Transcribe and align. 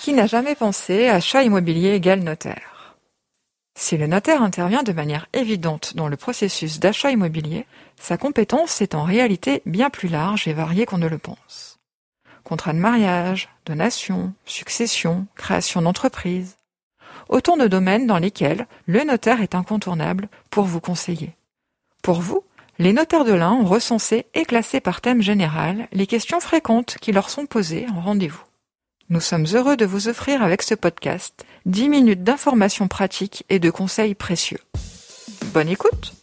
Qui 0.00 0.14
n'a 0.14 0.24
jamais 0.24 0.54
pensé 0.54 1.08
achat 1.08 1.42
immobilier 1.42 1.90
égale 1.90 2.20
notaire 2.20 2.96
Si 3.78 3.98
le 3.98 4.06
notaire 4.06 4.42
intervient 4.42 4.82
de 4.82 4.94
manière 4.94 5.26
évidente 5.34 5.94
dans 5.94 6.08
le 6.08 6.16
processus 6.16 6.80
d'achat 6.80 7.10
immobilier, 7.10 7.66
sa 8.00 8.16
compétence 8.16 8.80
est 8.80 8.94
en 8.94 9.04
réalité 9.04 9.60
bien 9.66 9.90
plus 9.90 10.08
large 10.08 10.48
et 10.48 10.54
variée 10.54 10.86
qu'on 10.86 10.96
ne 10.96 11.06
le 11.06 11.18
pense. 11.18 11.78
Contrat 12.44 12.72
de 12.72 12.78
mariage, 12.78 13.50
donation, 13.66 14.32
succession, 14.46 15.26
création 15.36 15.82
d'entreprise. 15.82 16.56
Autant 17.28 17.58
de 17.58 17.66
domaines 17.66 18.06
dans 18.06 18.18
lesquels 18.18 18.66
le 18.86 19.04
notaire 19.04 19.42
est 19.42 19.54
incontournable 19.54 20.30
pour 20.48 20.64
vous 20.64 20.80
conseiller. 20.80 21.36
Pour 22.02 22.22
vous, 22.22 22.42
les 22.78 22.94
notaires 22.94 23.26
de 23.26 23.34
l'Ain 23.34 23.52
ont 23.52 23.66
recensé 23.66 24.24
et 24.32 24.46
classé 24.46 24.80
par 24.80 25.02
thème 25.02 25.20
général 25.20 25.88
les 25.92 26.06
questions 26.06 26.40
fréquentes 26.40 26.96
qui 27.02 27.12
leur 27.12 27.28
sont 27.28 27.44
posées 27.44 27.84
en 27.94 28.00
rendez-vous. 28.00 28.44
Nous 29.12 29.18
sommes 29.18 29.46
heureux 29.54 29.76
de 29.76 29.84
vous 29.84 30.06
offrir 30.06 30.40
avec 30.40 30.62
ce 30.62 30.76
podcast 30.76 31.44
10 31.66 31.88
minutes 31.88 32.22
d'informations 32.22 32.86
pratiques 32.86 33.44
et 33.48 33.58
de 33.58 33.68
conseils 33.68 34.14
précieux. 34.14 34.60
Bonne 35.52 35.68
écoute 35.68 36.14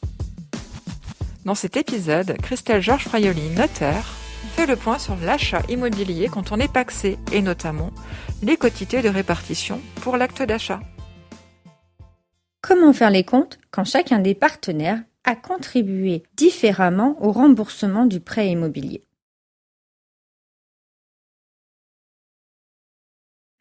Dans 1.43 1.53
cet 1.53 1.75
épisode, 1.75 2.37
Christelle 2.41 2.81
Georges 2.81 3.03
Fraioli, 3.03 3.49
notaire, 3.49 4.05
fait 4.55 4.65
le 4.65 4.77
point 4.77 4.99
sur 4.99 5.17
l'achat 5.17 5.63
immobilier 5.67 6.29
quand 6.29 6.53
on 6.53 6.61
est 6.61 6.71
paxé 6.71 7.17
et 7.33 7.41
notamment 7.41 7.91
les 8.41 8.55
quotités 8.55 9.01
de 9.01 9.09
répartition 9.09 9.81
pour 9.95 10.15
l'acte 10.15 10.43
d'achat. 10.43 10.79
Comment 12.61 12.93
faire 12.93 13.09
les 13.09 13.25
comptes 13.25 13.59
quand 13.69 13.83
chacun 13.83 14.19
des 14.19 14.33
partenaires 14.33 15.03
a 15.25 15.35
contribué 15.35 16.23
différemment 16.37 17.17
au 17.19 17.33
remboursement 17.33 18.05
du 18.05 18.21
prêt 18.21 18.47
immobilier? 18.47 19.06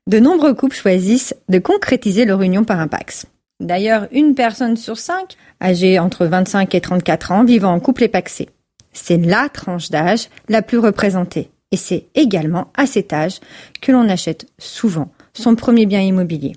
De 0.08 0.20
nombreux 0.20 0.54
couples 0.54 0.76
choisissent 0.76 1.34
de 1.48 1.58
concrétiser 1.58 2.26
leur 2.26 2.40
union 2.40 2.62
par 2.62 2.78
un 2.78 2.86
Pax. 2.86 3.26
D'ailleurs, 3.58 4.06
une 4.12 4.36
personne 4.36 4.76
sur 4.76 4.98
cinq, 4.98 5.36
âgée 5.60 5.98
entre 5.98 6.26
25 6.26 6.72
et 6.76 6.80
34 6.80 7.32
ans, 7.32 7.44
vivant 7.44 7.72
en 7.72 7.80
couple 7.80 8.04
est 8.04 8.08
paxée. 8.08 8.48
C'est 8.92 9.16
la 9.16 9.48
tranche 9.48 9.90
d'âge 9.90 10.28
la 10.48 10.62
plus 10.62 10.78
représentée. 10.78 11.50
Et 11.72 11.76
c'est 11.76 12.06
également 12.14 12.70
à 12.76 12.86
cet 12.86 13.12
âge 13.12 13.40
que 13.80 13.90
l'on 13.90 14.08
achète 14.08 14.46
souvent 14.58 15.10
son 15.34 15.56
premier 15.56 15.86
bien 15.86 16.00
immobilier. 16.00 16.52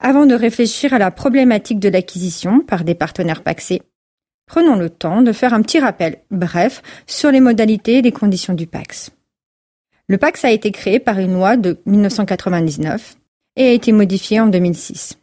Avant 0.00 0.24
de 0.24 0.34
réfléchir 0.34 0.94
à 0.94 0.98
la 0.98 1.10
problématique 1.10 1.80
de 1.80 1.90
l'acquisition 1.90 2.60
par 2.60 2.84
des 2.84 2.94
partenaires 2.94 3.42
paxés, 3.42 3.82
prenons 4.46 4.76
le 4.76 4.88
temps 4.88 5.20
de 5.20 5.32
faire 5.32 5.52
un 5.52 5.60
petit 5.60 5.80
rappel 5.80 6.22
bref 6.30 6.82
sur 7.06 7.30
les 7.30 7.40
modalités 7.40 7.98
et 7.98 8.02
les 8.02 8.10
conditions 8.10 8.54
du 8.54 8.66
Pax. 8.66 9.12
Le 10.12 10.18
Pax 10.18 10.44
a 10.44 10.50
été 10.50 10.72
créé 10.72 11.00
par 11.00 11.18
une 11.20 11.32
loi 11.32 11.56
de 11.56 11.80
1999 11.86 13.16
et 13.56 13.68
a 13.68 13.72
été 13.72 13.92
modifié 13.92 14.40
en 14.40 14.46
2006. 14.46 15.18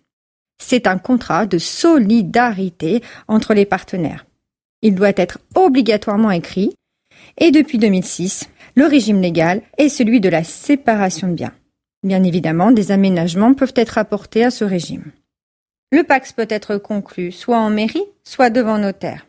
C'est 0.59 0.87
un 0.87 0.97
contrat 0.97 1.45
de 1.45 1.59
solidarité 1.59 3.03
entre 3.27 3.53
les 3.53 3.65
partenaires. 3.65 4.25
Il 4.81 4.95
doit 4.95 5.13
être 5.15 5.37
obligatoirement 5.53 6.31
écrit 6.31 6.73
et 7.37 7.51
depuis 7.51 7.77
2006, 7.77 8.49
le 8.73 8.87
régime 8.87 9.21
légal 9.21 9.61
est 9.77 9.89
celui 9.89 10.19
de 10.19 10.29
la 10.29 10.43
séparation 10.43 11.27
de 11.27 11.33
biens. 11.33 11.53
Bien 12.01 12.23
évidemment, 12.23 12.71
des 12.71 12.91
aménagements 12.91 13.53
peuvent 13.53 13.73
être 13.75 13.99
apportés 13.99 14.43
à 14.43 14.49
ce 14.49 14.65
régime. 14.65 15.11
Le 15.91 16.01
Pax 16.01 16.31
peut 16.33 16.47
être 16.49 16.77
conclu 16.77 17.31
soit 17.31 17.59
en 17.59 17.69
mairie, 17.69 18.05
soit 18.23 18.49
devant 18.49 18.79
notaire 18.79 19.28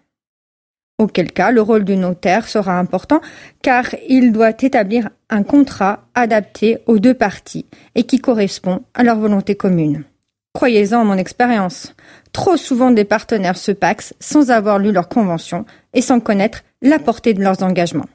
auquel 1.00 1.32
cas 1.32 1.50
le 1.50 1.62
rôle 1.62 1.84
du 1.84 1.96
notaire 1.96 2.46
sera 2.46 2.78
important 2.78 3.20
car 3.62 3.86
il 4.08 4.32
doit 4.32 4.50
établir 4.50 5.08
un 5.30 5.42
contrat 5.42 6.04
adapté 6.14 6.78
aux 6.86 6.98
deux 6.98 7.14
parties 7.14 7.66
et 7.94 8.04
qui 8.04 8.20
correspond 8.20 8.82
à 8.94 9.02
leur 9.02 9.18
volonté 9.18 9.56
commune. 9.56 10.04
Croyez-en 10.52 11.04
mon 11.04 11.16
expérience. 11.16 11.94
Trop 12.32 12.56
souvent 12.56 12.90
des 12.90 13.04
partenaires 13.04 13.56
se 13.56 13.72
paxent 13.72 14.14
sans 14.20 14.50
avoir 14.50 14.78
lu 14.78 14.92
leur 14.92 15.08
convention 15.08 15.64
et 15.94 16.02
sans 16.02 16.20
connaître 16.20 16.62
la 16.82 16.98
portée 16.98 17.34
de 17.34 17.42
leurs 17.42 17.62
engagements. 17.62 18.08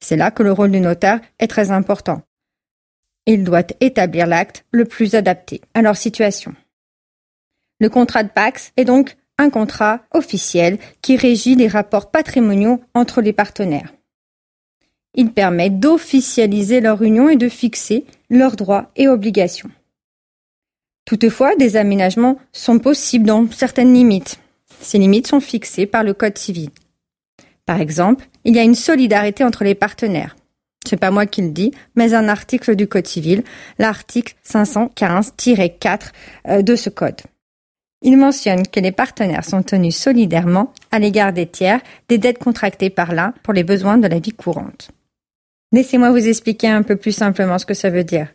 C'est 0.00 0.16
là 0.16 0.30
que 0.30 0.42
le 0.42 0.52
rôle 0.52 0.70
du 0.70 0.80
notaire 0.80 1.20
est 1.38 1.48
très 1.48 1.70
important. 1.70 2.22
Il 3.26 3.44
doit 3.44 3.66
établir 3.80 4.26
l'acte 4.26 4.64
le 4.70 4.86
plus 4.86 5.14
adapté 5.14 5.60
à 5.74 5.82
leur 5.82 5.96
situation. 5.96 6.54
Le 7.78 7.88
contrat 7.88 8.22
de 8.22 8.30
Pax 8.30 8.72
est 8.76 8.84
donc 8.84 9.16
un 9.40 9.50
contrat 9.50 10.00
officiel 10.12 10.78
qui 11.02 11.16
régit 11.16 11.56
les 11.56 11.68
rapports 11.68 12.10
patrimoniaux 12.10 12.80
entre 12.94 13.22
les 13.22 13.32
partenaires. 13.32 13.92
Il 15.14 15.32
permet 15.32 15.70
d'officialiser 15.70 16.80
leur 16.80 17.02
union 17.02 17.28
et 17.28 17.36
de 17.36 17.48
fixer 17.48 18.04
leurs 18.28 18.54
droits 18.54 18.90
et 18.96 19.08
obligations. 19.08 19.70
Toutefois, 21.04 21.56
des 21.56 21.76
aménagements 21.76 22.38
sont 22.52 22.78
possibles 22.78 23.26
dans 23.26 23.50
certaines 23.50 23.92
limites. 23.92 24.38
Ces 24.80 24.98
limites 24.98 25.26
sont 25.26 25.40
fixées 25.40 25.86
par 25.86 26.04
le 26.04 26.14
Code 26.14 26.38
civil. 26.38 26.70
Par 27.66 27.80
exemple, 27.80 28.28
il 28.44 28.54
y 28.54 28.58
a 28.58 28.62
une 28.62 28.74
solidarité 28.74 29.42
entre 29.42 29.64
les 29.64 29.74
partenaires. 29.74 30.36
C'est 30.86 30.96
pas 30.96 31.10
moi 31.10 31.26
qui 31.26 31.42
le 31.42 31.50
dis, 31.50 31.72
mais 31.94 32.14
un 32.14 32.28
article 32.28 32.76
du 32.76 32.86
Code 32.86 33.06
civil, 33.06 33.42
l'article 33.78 34.34
515-4 34.46 36.00
euh, 36.48 36.62
de 36.62 36.76
ce 36.76 36.90
code. 36.90 37.20
Il 38.02 38.16
mentionne 38.16 38.66
que 38.66 38.80
les 38.80 38.92
partenaires 38.92 39.44
sont 39.44 39.62
tenus 39.62 39.96
solidairement 39.96 40.72
à 40.90 40.98
l'égard 40.98 41.32
des 41.32 41.46
tiers 41.46 41.80
des 42.08 42.16
dettes 42.16 42.38
contractées 42.38 42.88
par 42.88 43.12
l'un 43.12 43.34
pour 43.42 43.52
les 43.52 43.64
besoins 43.64 43.98
de 43.98 44.08
la 44.08 44.18
vie 44.18 44.32
courante. 44.32 44.90
Laissez-moi 45.72 46.10
vous 46.10 46.26
expliquer 46.26 46.68
un 46.68 46.82
peu 46.82 46.96
plus 46.96 47.12
simplement 47.12 47.58
ce 47.58 47.66
que 47.66 47.74
ça 47.74 47.90
veut 47.90 48.04
dire. 48.04 48.28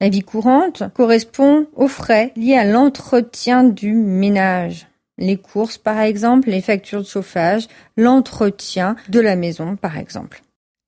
La 0.00 0.08
vie 0.08 0.22
courante 0.22 0.84
correspond 0.94 1.66
aux 1.76 1.88
frais 1.88 2.32
liés 2.34 2.56
à 2.56 2.64
l'entretien 2.64 3.64
du 3.64 3.92
ménage. 3.92 4.86
Les 5.18 5.36
courses, 5.36 5.76
par 5.76 6.00
exemple, 6.00 6.48
les 6.48 6.62
factures 6.62 7.02
de 7.02 7.06
chauffage, 7.06 7.68
l'entretien 7.98 8.96
de 9.10 9.20
la 9.20 9.36
maison, 9.36 9.76
par 9.76 9.98
exemple. 9.98 10.40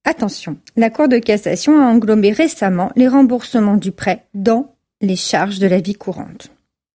Attention, 0.04 0.56
la 0.76 0.88
Cour 0.88 1.09
de 1.09 1.19
cassation 1.19 1.78
a 1.78 1.84
englobé 1.84 2.32
récemment 2.32 2.91
les 2.97 3.06
remboursements 3.06 3.76
du 3.76 3.93
prêt 3.93 4.25
dans 4.32 4.75
les 5.03 5.16
charges 5.16 5.59
de 5.59 5.66
la 5.66 5.81
vie 5.81 5.94
courante. 5.94 6.50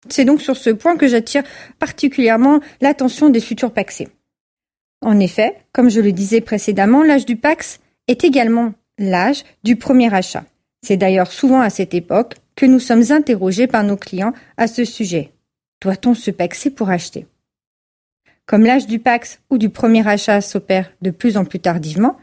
C'est 0.09 0.25
donc 0.25 0.41
sur 0.41 0.57
ce 0.57 0.69
point 0.69 0.97
que 0.97 1.07
j'attire 1.07 1.43
particulièrement 1.79 2.59
l'attention 2.81 3.29
des 3.29 3.39
futurs 3.39 3.71
paxés. 3.71 4.09
En 5.01 5.19
effet, 5.19 5.57
comme 5.73 5.89
je 5.89 6.01
le 6.01 6.11
disais 6.11 6.41
précédemment, 6.41 7.03
l'âge 7.03 7.25
du 7.25 7.35
pax 7.35 7.79
est 8.07 8.23
également 8.23 8.73
l'âge 8.97 9.43
du 9.63 9.75
premier 9.75 10.13
achat. 10.13 10.45
C'est 10.81 10.97
d'ailleurs 10.97 11.31
souvent 11.31 11.61
à 11.61 11.69
cette 11.69 11.93
époque 11.93 12.35
que 12.55 12.65
nous 12.65 12.79
sommes 12.79 13.11
interrogés 13.11 13.67
par 13.67 13.83
nos 13.83 13.97
clients 13.97 14.33
à 14.57 14.67
ce 14.67 14.85
sujet. 14.85 15.31
Doit-on 15.81 16.15
se 16.15 16.31
paxer 16.31 16.71
pour 16.71 16.89
acheter? 16.89 17.27
Comme 18.47 18.65
l'âge 18.65 18.87
du 18.87 18.99
pax 18.99 19.39
ou 19.49 19.57
du 19.57 19.69
premier 19.69 20.07
achat 20.07 20.41
s'opère 20.41 20.91
de 21.01 21.11
plus 21.11 21.37
en 21.37 21.45
plus 21.45 21.59
tardivement, 21.59 22.17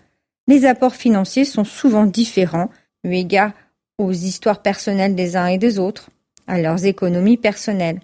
les 0.49 0.67
apports 0.67 0.95
financiers 0.95 1.45
sont 1.45 1.65
souvent 1.65 2.07
différents 2.07 2.71
eu 3.05 3.15
égard 3.15 3.53
aux 3.99 4.13
histoires 4.13 4.63
personnelles 4.63 5.15
des 5.15 5.37
uns 5.37 5.47
et 5.47 5.59
des 5.59 5.79
autres, 5.79 6.11
à 6.47 6.61
leurs 6.61 6.85
économies 6.85 7.37
personnelles. 7.37 8.01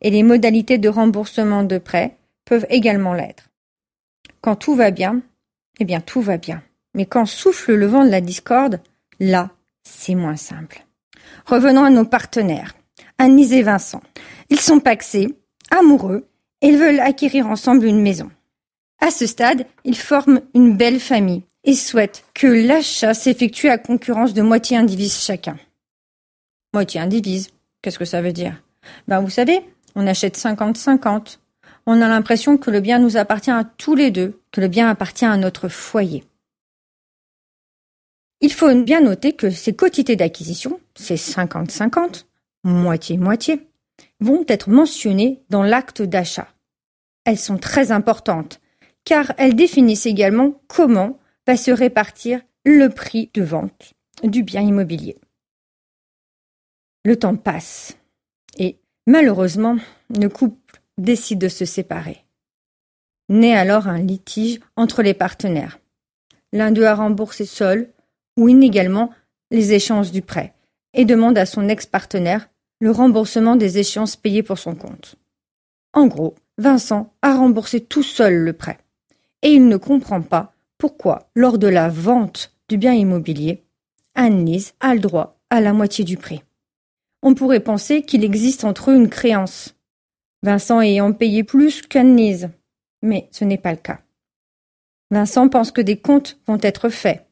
Et 0.00 0.10
les 0.10 0.22
modalités 0.22 0.78
de 0.78 0.88
remboursement 0.88 1.62
de 1.62 1.78
prêts 1.78 2.16
peuvent 2.44 2.66
également 2.68 3.14
l'être. 3.14 3.48
Quand 4.40 4.56
tout 4.56 4.74
va 4.74 4.90
bien, 4.90 5.22
eh 5.78 5.84
bien 5.84 6.00
tout 6.00 6.20
va 6.20 6.36
bien. 6.36 6.62
Mais 6.94 7.06
quand 7.06 7.26
souffle 7.26 7.74
le 7.74 7.86
vent 7.86 8.04
de 8.04 8.10
la 8.10 8.20
discorde, 8.20 8.80
là, 9.20 9.50
c'est 9.84 10.14
moins 10.14 10.36
simple. 10.36 10.84
Revenons 11.46 11.84
à 11.84 11.90
nos 11.90 12.04
partenaires. 12.04 12.74
Anise 13.18 13.52
et 13.52 13.62
Vincent. 13.62 14.02
Ils 14.50 14.60
sont 14.60 14.80
paxés, 14.80 15.36
amoureux, 15.70 16.26
et 16.60 16.68
ils 16.68 16.78
veulent 16.78 17.00
acquérir 17.00 17.46
ensemble 17.46 17.86
une 17.86 18.00
maison. 18.00 18.30
À 19.00 19.10
ce 19.10 19.26
stade, 19.26 19.66
ils 19.84 19.96
forment 19.96 20.42
une 20.54 20.76
belle 20.76 21.00
famille 21.00 21.42
et 21.64 21.74
souhaitent 21.74 22.24
que 22.34 22.46
l'achat 22.46 23.14
s'effectue 23.14 23.68
à 23.68 23.78
concurrence 23.78 24.34
de 24.34 24.42
moitié 24.42 24.76
indivise 24.76 25.20
chacun. 25.20 25.58
Moitié 26.74 27.00
indivise, 27.00 27.50
Qu'est-ce 27.82 27.98
que 27.98 28.04
ça 28.04 28.22
veut 28.22 28.32
dire? 28.32 28.62
Ben 29.08 29.20
vous 29.20 29.30
savez, 29.30 29.60
on 29.94 30.06
achète 30.06 30.38
50-50. 30.38 31.38
On 31.86 32.00
a 32.00 32.08
l'impression 32.08 32.56
que 32.56 32.70
le 32.70 32.80
bien 32.80 33.00
nous 33.00 33.16
appartient 33.16 33.50
à 33.50 33.64
tous 33.64 33.96
les 33.96 34.10
deux, 34.10 34.40
que 34.52 34.60
le 34.60 34.68
bien 34.68 34.88
appartient 34.88 35.24
à 35.24 35.36
notre 35.36 35.68
foyer. 35.68 36.24
Il 38.40 38.52
faut 38.52 38.72
bien 38.82 39.00
noter 39.00 39.34
que 39.34 39.50
ces 39.50 39.74
quotités 39.74 40.16
d'acquisition, 40.16 40.80
ces 40.94 41.16
50-50, 41.16 42.24
moitié-moitié, 42.64 43.68
vont 44.20 44.44
être 44.48 44.68
mentionnées 44.68 45.42
dans 45.50 45.62
l'acte 45.62 46.02
d'achat. 46.02 46.48
Elles 47.24 47.38
sont 47.38 47.58
très 47.58 47.92
importantes, 47.92 48.60
car 49.04 49.32
elles 49.38 49.54
définissent 49.54 50.06
également 50.06 50.60
comment 50.68 51.18
va 51.46 51.56
se 51.56 51.70
répartir 51.70 52.40
le 52.64 52.88
prix 52.88 53.30
de 53.34 53.42
vente 53.42 53.94
du 54.22 54.42
bien 54.42 54.60
immobilier. 54.60 55.16
Le 57.04 57.16
temps 57.16 57.36
passe 57.36 57.96
et, 58.58 58.76
malheureusement, 59.06 59.76
le 60.10 60.28
couple 60.28 60.80
décide 60.98 61.40
de 61.40 61.48
se 61.48 61.64
séparer. 61.64 62.24
Naît 63.28 63.56
alors 63.56 63.88
un 63.88 63.98
litige 63.98 64.60
entre 64.76 65.02
les 65.02 65.14
partenaires. 65.14 65.80
L'un 66.52 66.70
d'eux 66.70 66.84
a 66.84 66.94
remboursé 66.94 67.44
seul 67.44 67.90
ou 68.36 68.48
inégalement 68.48 69.10
les 69.50 69.72
échanges 69.72 70.12
du 70.12 70.22
prêt. 70.22 70.54
et 70.94 71.04
demande 71.04 71.38
à 71.38 71.46
son 71.46 71.68
ex-partenaire 71.68 72.48
le 72.80 72.90
remboursement 72.90 73.56
des 73.56 73.78
échéances 73.78 74.16
payées 74.16 74.42
pour 74.42 74.58
son 74.58 74.74
compte. 74.74 75.16
En 75.94 76.06
gros, 76.06 76.34
Vincent 76.58 77.12
a 77.22 77.34
remboursé 77.34 77.80
tout 77.80 78.02
seul 78.02 78.34
le 78.34 78.52
prêt. 78.52 78.78
Et 79.42 79.52
il 79.52 79.68
ne 79.68 79.76
comprend 79.76 80.20
pas 80.20 80.52
pourquoi, 80.78 81.30
lors 81.34 81.58
de 81.58 81.66
la 81.66 81.88
vente 81.88 82.52
du 82.68 82.76
bien 82.76 82.92
immobilier, 82.92 83.62
Anne-Lise 84.14 84.74
a 84.80 84.94
le 84.94 85.00
droit 85.00 85.38
à 85.48 85.60
la 85.60 85.72
moitié 85.72 86.04
du 86.04 86.16
prix. 86.16 86.42
On 87.22 87.34
pourrait 87.34 87.60
penser 87.60 88.02
qu'il 88.02 88.24
existe 88.24 88.64
entre 88.64 88.90
eux 88.90 88.96
une 88.96 89.08
créance, 89.08 89.76
Vincent 90.44 90.80
ayant 90.80 91.12
payé 91.12 91.44
plus 91.44 91.82
qu'Anne-Lise, 91.82 92.50
mais 93.00 93.28
ce 93.30 93.44
n'est 93.44 93.58
pas 93.58 93.70
le 93.70 93.76
cas. 93.76 94.00
Vincent 95.12 95.48
pense 95.48 95.70
que 95.70 95.80
des 95.80 95.98
comptes 95.98 96.40
vont 96.46 96.58
être 96.62 96.88
faits. 96.88 97.26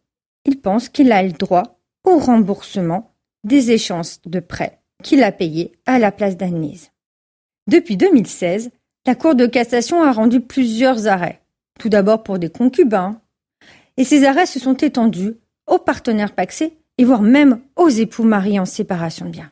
Il 0.44 0.60
pense 0.60 0.88
qu'il 0.88 1.10
a 1.10 1.22
le 1.22 1.32
droit 1.32 1.80
au 2.04 2.18
remboursement 2.18 3.14
des 3.42 3.72
échéances 3.72 4.20
de 4.22 4.38
prêt 4.38 4.80
qu'il 5.02 5.22
a 5.24 5.32
payés 5.32 5.72
à 5.86 5.98
la 5.98 6.12
place 6.12 6.36
d'Anne-Lise. 6.36 6.90
Depuis 7.66 7.96
2016, 7.96 8.70
la 9.06 9.14
Cour 9.14 9.34
de 9.34 9.46
cassation 9.46 10.02
a 10.02 10.12
rendu 10.12 10.40
plusieurs 10.40 11.08
arrêts, 11.08 11.42
tout 11.78 11.88
d'abord 11.88 12.22
pour 12.22 12.38
des 12.38 12.50
concubins, 12.50 13.20
et 13.96 14.04
ces 14.04 14.24
arrêts 14.24 14.46
se 14.46 14.60
sont 14.60 14.76
étendus 14.76 15.36
aux 15.66 15.78
partenaires 15.78 16.34
paxés 16.34 16.76
et 16.98 17.04
voire 17.04 17.22
même 17.22 17.60
aux 17.76 17.88
époux 17.88 18.24
mariés 18.24 18.60
en 18.60 18.66
séparation 18.66 19.26
de 19.26 19.30
biens. 19.30 19.50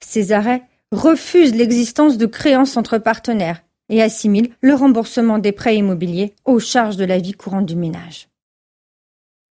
Ces 0.00 0.32
arrêts 0.32 0.62
refusent 0.92 1.54
l'existence 1.54 2.16
de 2.16 2.26
créances 2.26 2.76
entre 2.76 2.98
partenaires 2.98 3.62
et 3.88 4.02
assimilent 4.02 4.52
le 4.60 4.74
remboursement 4.74 5.38
des 5.38 5.52
prêts 5.52 5.76
immobiliers 5.76 6.34
aux 6.44 6.58
charges 6.58 6.96
de 6.96 7.04
la 7.04 7.18
vie 7.18 7.32
courante 7.32 7.66
du 7.66 7.76
ménage. 7.76 8.28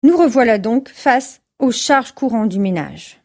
Nous 0.04 0.18
revoilà 0.18 0.58
donc 0.58 0.90
face 0.90 1.42
aux 1.60 1.72
charges 1.72 2.12
courantes 2.12 2.50
du 2.50 2.60
ménage. 2.60 3.22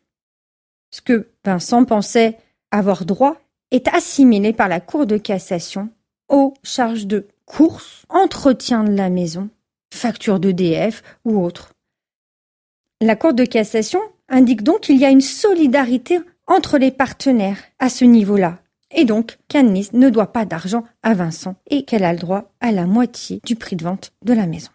Ce 0.90 1.00
que 1.00 1.28
Vincent 1.44 1.84
pensait 1.84 2.38
avoir 2.70 3.04
droit 3.04 3.36
est 3.70 3.88
assimilé 3.88 4.52
par 4.52 4.68
la 4.68 4.80
Cour 4.80 5.06
de 5.06 5.16
cassation 5.16 5.90
aux 6.28 6.54
charges 6.62 7.06
de 7.06 7.26
course, 7.44 8.04
entretien 8.08 8.84
de 8.84 8.92
la 8.92 9.10
maison, 9.10 9.50
facture 9.92 10.40
d'EDF 10.40 11.02
ou 11.24 11.42
autre. 11.42 11.72
La 13.00 13.16
Cour 13.16 13.34
de 13.34 13.44
cassation 13.44 14.00
indique 14.28 14.62
donc 14.62 14.82
qu'il 14.82 14.98
y 14.98 15.04
a 15.04 15.10
une 15.10 15.20
solidarité 15.20 16.20
entre 16.46 16.78
les 16.78 16.90
partenaires 16.90 17.58
à 17.78 17.88
ce 17.88 18.04
niveau-là, 18.04 18.58
et 18.94 19.04
donc 19.04 19.38
qu'Anne 19.48 19.72
ne 19.92 20.10
doit 20.10 20.32
pas 20.32 20.44
d'argent 20.44 20.84
à 21.02 21.14
Vincent 21.14 21.56
et 21.70 21.84
qu'elle 21.84 22.04
a 22.04 22.12
le 22.12 22.18
droit 22.18 22.52
à 22.60 22.72
la 22.72 22.86
moitié 22.86 23.40
du 23.44 23.56
prix 23.56 23.76
de 23.76 23.84
vente 23.84 24.12
de 24.24 24.32
la 24.32 24.46
maison. 24.46 24.70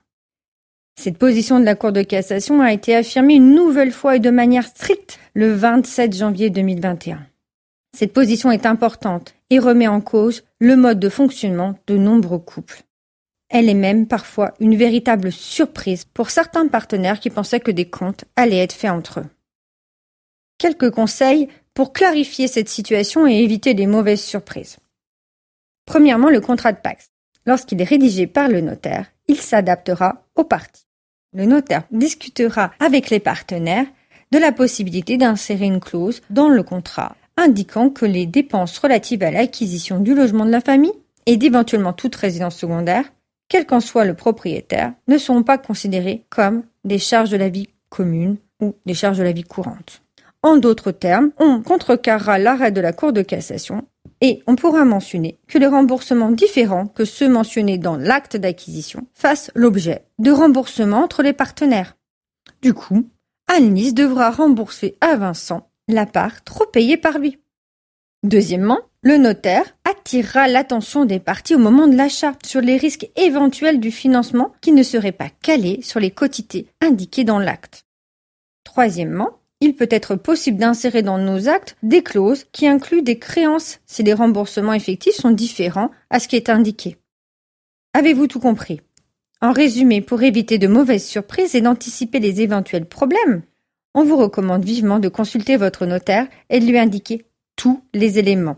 Cette 1.00 1.20
position 1.20 1.60
de 1.60 1.66
la 1.66 1.76
Cour 1.76 1.92
de 1.92 2.02
cassation 2.02 2.60
a 2.62 2.74
été 2.74 2.96
affirmée 2.96 3.36
une 3.36 3.54
nouvelle 3.54 3.92
fois 3.92 4.16
et 4.16 4.20
de 4.20 4.32
manière 4.32 4.66
stricte 4.66 5.20
le 5.36 5.54
27 5.54 6.16
janvier 6.16 6.50
2021. 6.50 7.20
Cette 7.96 8.14
position 8.14 8.52
est 8.52 8.66
importante 8.66 9.36
et 9.52 9.60
remet 9.60 9.88
en 9.88 10.02
cause 10.02 10.44
le 10.60 10.76
mode 10.76 11.00
de 11.00 11.10
fonctionnement 11.10 11.76
de 11.86 11.98
nombreux 11.98 12.40
couples. 12.40 12.82
Elle 13.50 13.70
est 13.70 13.76
même 13.76 14.08
parfois 14.08 14.54
une 14.60 14.76
véritable 14.76 15.32
surprise 15.32 16.06
pour 16.06 16.32
certains 16.32 16.68
partenaires 16.68 17.20
qui 17.20 17.30
pensaient 17.30 17.60
que 17.60 17.72
des 17.72 17.90
comptes 17.90 18.26
allaient 18.36 18.64
être 18.64 18.74
faits 18.74 18.92
entre 18.92 19.22
eux. 19.22 19.26
Quelques 20.58 20.90
conseils 20.90 21.50
pour 21.74 21.94
clarifier 21.94 22.48
cette 22.48 22.70
situation 22.70 23.28
et 23.28 23.36
éviter 23.36 23.74
les 23.74 23.86
mauvaises 23.86 24.24
surprises. 24.24 24.78
Premièrement, 25.86 26.30
le 26.30 26.42
contrat 26.42 26.72
de 26.72 26.80
Pax. 26.82 27.12
Lorsqu'il 27.46 27.80
est 27.82 27.86
rédigé 27.86 28.26
par 28.28 28.50
le 28.50 28.62
notaire, 28.62 29.06
il 29.28 29.38
s'adaptera 29.38 30.26
aux 30.36 30.44
parties. 30.44 30.88
Le 31.34 31.46
notaire 31.46 31.84
discutera 31.92 32.72
avec 32.80 33.10
les 33.10 33.20
partenaires 33.20 33.86
de 34.32 34.40
la 34.40 34.52
possibilité 34.52 35.18
d'insérer 35.18 35.66
une 35.66 35.80
clause 35.80 36.22
dans 36.30 36.50
le 36.50 36.64
contrat 36.64 37.16
indiquant 37.38 37.90
que 37.92 38.06
les 38.06 38.26
dépenses 38.26 38.80
relatives 38.80 39.24
à 39.24 39.32
l'acquisition 39.32 40.00
du 40.00 40.16
logement 40.16 40.46
de 40.46 40.52
la 40.52 40.62
famille 40.62 40.94
et 41.28 41.38
d'éventuellement 41.38 41.94
toute 41.94 42.16
résidence 42.16 42.58
secondaire, 42.58 43.06
quel 43.48 43.66
qu'en 43.66 43.80
soit 43.80 44.06
le 44.06 44.16
propriétaire, 44.16 44.94
ne 45.08 45.18
seront 45.18 45.44
pas 45.44 45.60
considérées 45.60 46.24
comme 46.30 46.64
des 46.84 46.98
charges 46.98 47.30
de 47.30 47.38
la 47.38 47.50
vie 47.50 47.70
commune 47.90 48.38
ou 48.60 48.76
des 48.86 48.96
charges 48.96 49.20
de 49.20 49.24
la 49.24 49.32
vie 49.32 49.44
courante. 49.44 50.02
En 50.48 50.56
d'autres 50.56 50.94
termes, 50.94 51.32
on 51.40 51.62
contrecarrera 51.62 52.40
l'arrêt 52.40 52.72
de 52.72 52.80
la 52.80 52.94
Cour 52.94 53.12
de 53.12 53.22
cassation 53.22 53.86
et 54.22 54.44
on 54.48 54.56
pourra 54.56 54.86
mentionner 54.86 55.38
que 55.50 55.58
les 55.58 55.68
remboursements 55.68 56.32
différents 56.32 56.88
que 56.88 57.04
ceux 57.04 57.28
mentionnés 57.28 57.78
dans 57.78 57.98
l'acte 57.98 58.38
d'acquisition 58.38 59.08
fassent 59.14 59.52
l'objet 59.56 60.06
de 60.20 60.32
remboursements 60.32 61.04
entre 61.04 61.22
les 61.22 61.34
partenaires. 61.34 61.98
Du 62.62 62.74
coup, 62.74 63.10
Annelise 63.50 63.94
devra 63.94 64.32
rembourser 64.32 64.96
à 65.02 65.18
Vincent 65.18 65.70
la 65.90 66.06
part 66.06 66.42
trop 66.46 66.66
payée 66.66 66.96
par 66.96 67.20
lui. 67.20 67.40
Deuxièmement, 68.24 68.80
le 69.02 69.18
notaire 69.18 69.76
attirera 69.84 70.48
l'attention 70.48 71.04
des 71.04 71.20
parties 71.20 71.56
au 71.56 71.60
moment 71.60 71.88
de 71.88 71.98
l'achat 71.98 72.36
sur 72.46 72.62
les 72.62 72.78
risques 72.78 73.10
éventuels 73.18 73.82
du 73.82 73.92
financement 73.92 74.54
qui 74.62 74.72
ne 74.72 74.84
seraient 74.84 75.12
pas 75.12 75.30
calés 75.42 75.82
sur 75.82 76.00
les 76.00 76.12
quotités 76.12 76.70
indiquées 76.80 77.26
dans 77.26 77.38
l'acte. 77.38 77.84
Troisièmement, 78.64 79.32
il 79.60 79.76
peut 79.76 79.88
être 79.90 80.16
possible 80.16 80.58
d'insérer 80.58 81.02
dans 81.02 81.18
nos 81.18 81.48
actes 81.50 81.76
des 81.82 82.04
clauses 82.04 82.46
qui 82.52 82.68
incluent 82.68 83.02
des 83.02 83.18
créances 83.18 83.80
si 83.86 84.04
les 84.04 84.14
remboursements 84.14 84.74
effectifs 84.74 85.16
sont 85.16 85.32
différents 85.32 85.92
à 86.10 86.20
ce 86.20 86.28
qui 86.28 86.36
est 86.36 86.50
indiqué. 86.50 86.98
Avez-vous 87.94 88.28
tout 88.28 88.40
compris? 88.40 88.82
En 89.42 89.52
résumé, 89.52 90.02
pour 90.02 90.24
éviter 90.24 90.58
de 90.58 90.68
mauvaises 90.68 91.06
surprises 91.06 91.56
et 91.56 91.62
d'anticiper 91.62 92.20
les 92.20 92.42
éventuels 92.42 92.88
problèmes, 92.88 93.44
on 93.94 94.04
vous 94.04 94.18
recommande 94.18 94.64
vivement 94.64 95.00
de 95.00 95.10
consulter 95.10 95.58
votre 95.58 95.86
notaire 95.86 96.28
et 96.50 96.60
de 96.60 96.66
lui 96.66 96.78
indiquer 96.78 97.26
tous 97.56 97.82
les 97.94 98.20
éléments. 98.20 98.58